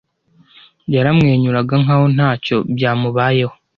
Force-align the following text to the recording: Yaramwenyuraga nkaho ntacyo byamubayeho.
Yaramwenyuraga 0.93 1.73
nkaho 1.83 2.05
ntacyo 2.15 2.57
byamubayeho. 2.75 3.55